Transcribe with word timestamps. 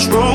strong. 0.00 0.29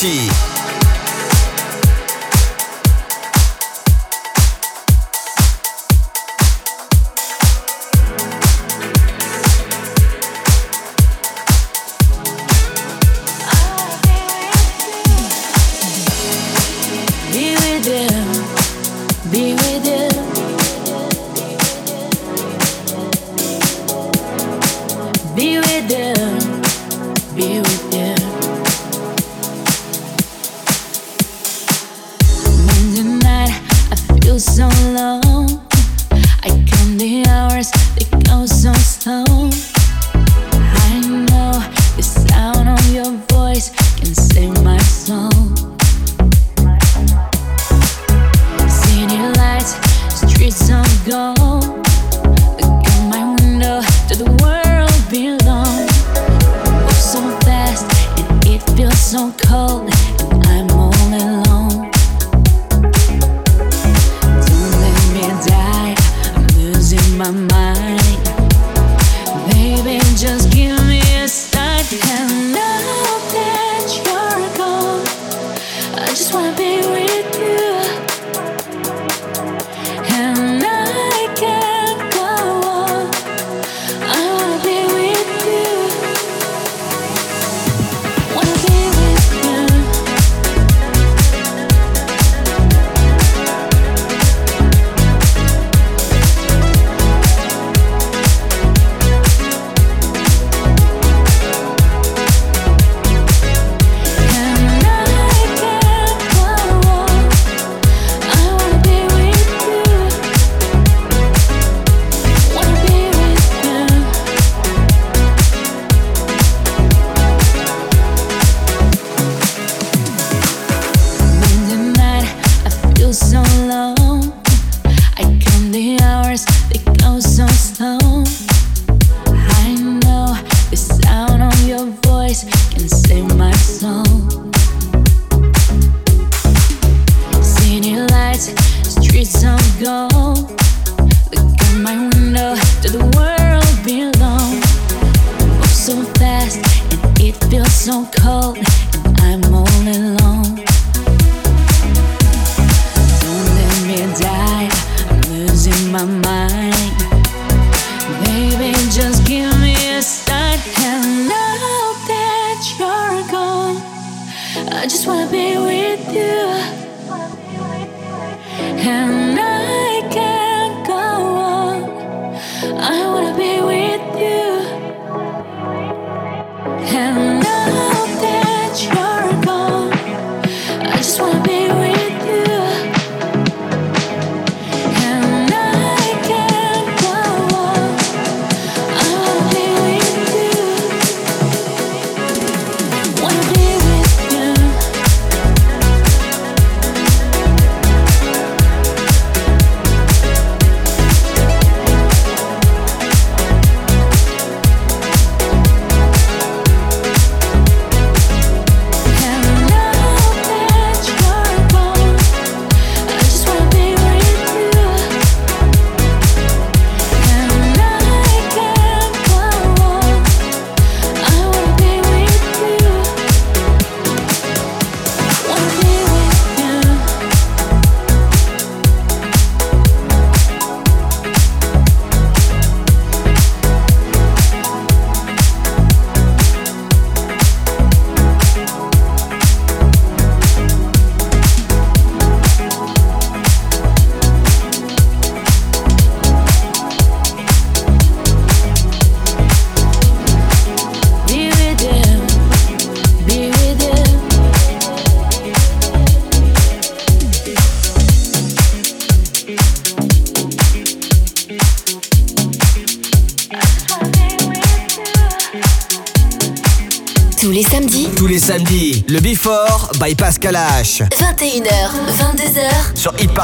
party. 0.00 0.57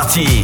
Sur 0.09 0.44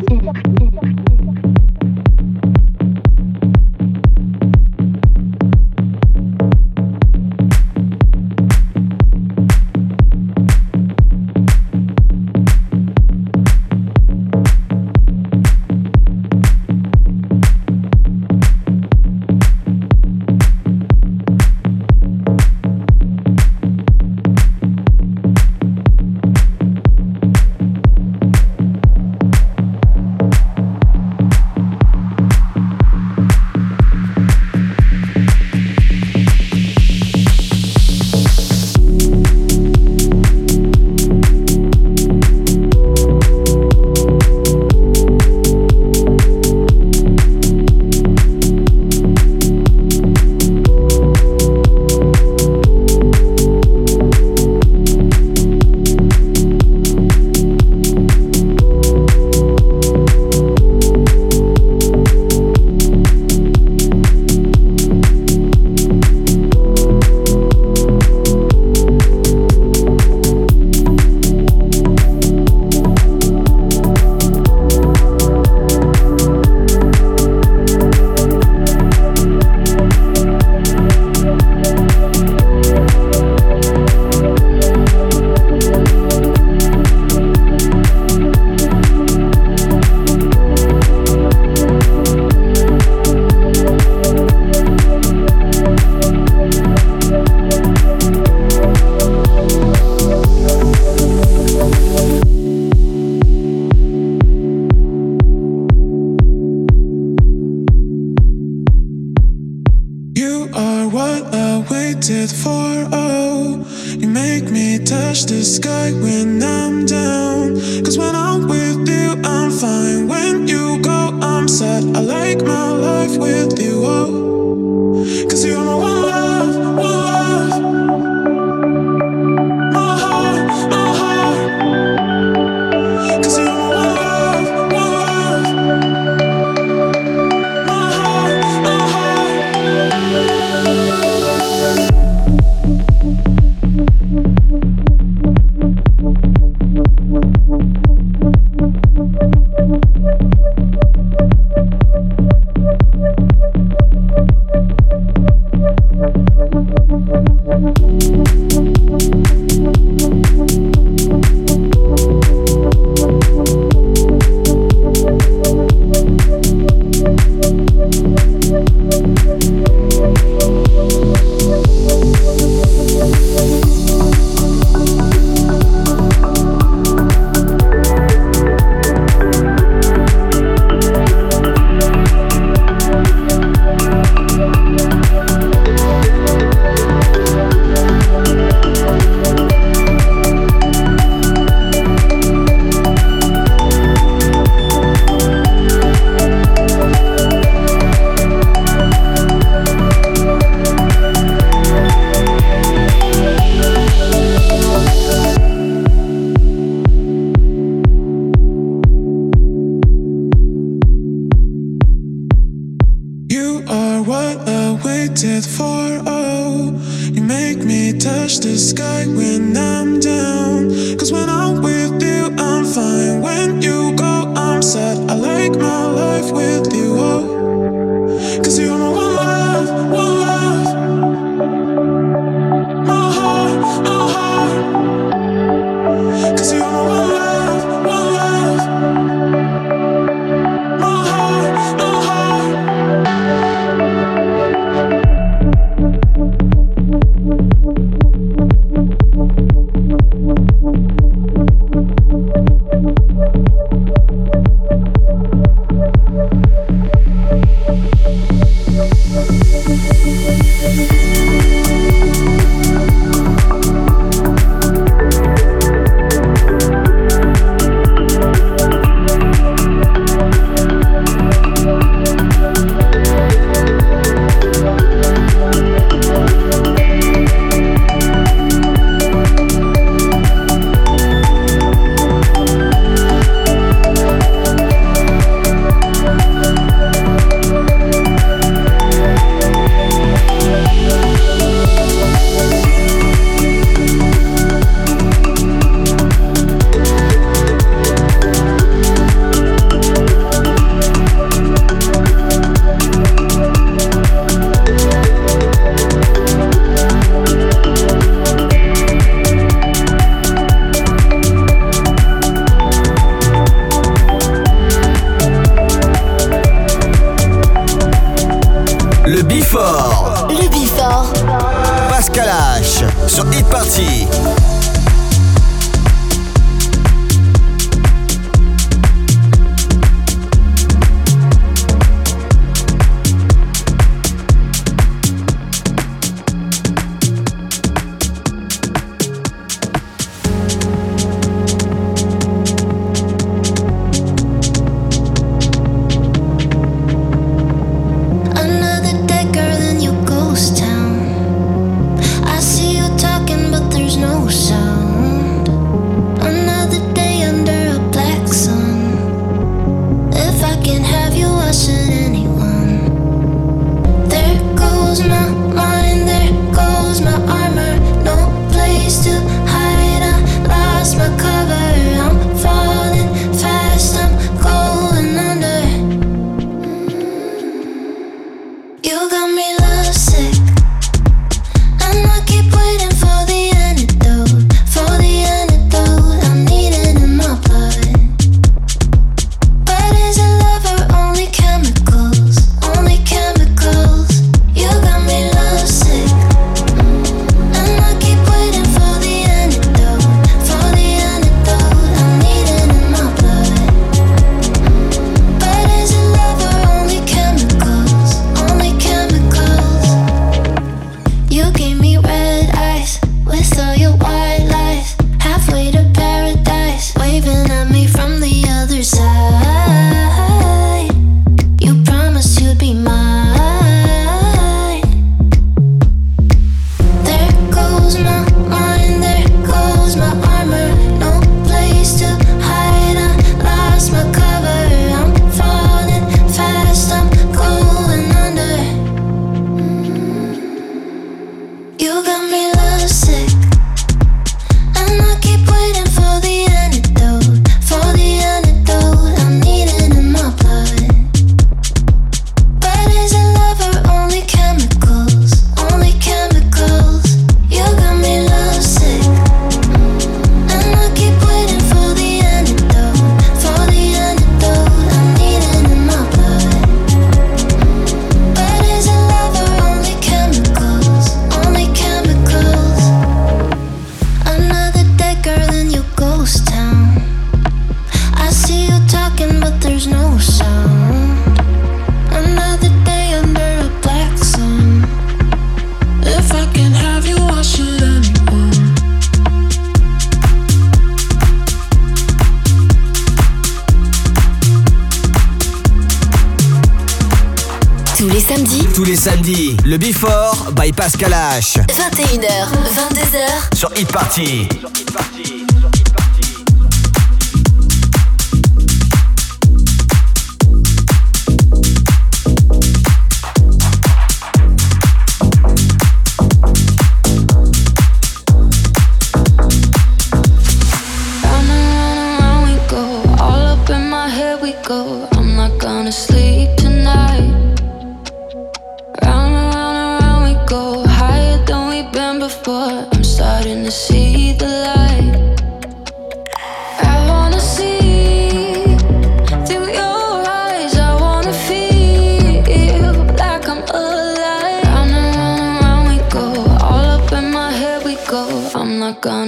Before. 532.21 532.87
I'm 532.93 533.03
starting 533.03 533.63
to 533.63 533.71
see 533.71 534.10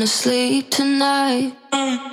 gonna 0.04 0.08
sleep 0.08 0.70
tonight. 0.70 1.54
samedi, 1.72 2.13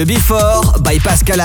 Le 0.00 0.06
Before 0.06 0.78
by 0.80 0.98
Pascal 0.98 1.40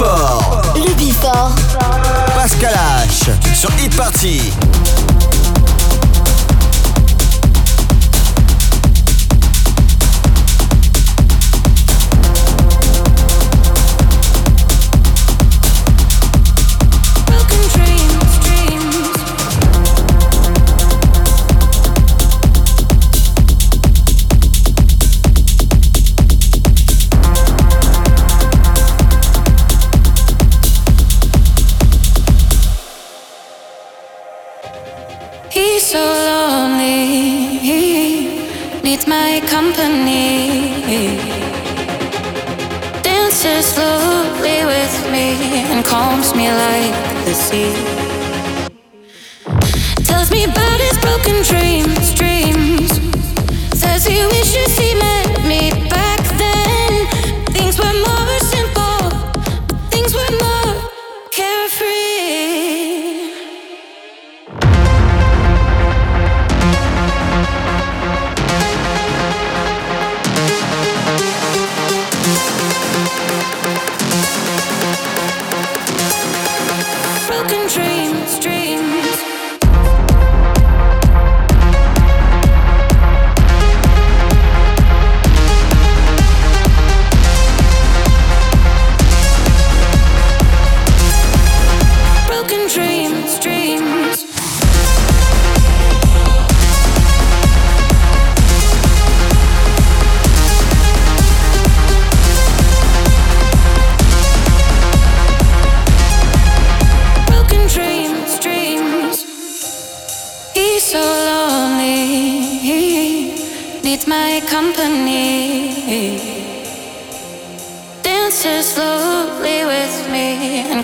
Before. 0.00 0.64
Le 0.76 2.32
Pascal 2.34 2.72
H. 2.72 3.54
Sur 3.54 3.68
e-party. 3.72 4.50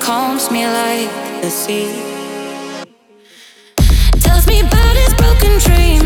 calms 0.06 0.52
me 0.52 0.64
like 0.64 1.10
the 1.42 1.50
sea. 1.50 1.90
Tells 4.20 4.46
me 4.46 4.60
about 4.60 4.94
his 5.02 5.12
broken 5.14 5.58
dreams. 5.58 6.05